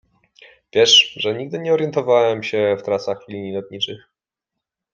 Wiesz, 0.73 1.13
że 1.17 1.35
nigdy 1.35 1.59
nie 1.59 1.73
orientowałem 1.73 2.43
się 2.43 2.75
w 2.79 2.83
trasach 2.83 3.27
linii 3.27 3.53
lotniczych. 3.53 4.07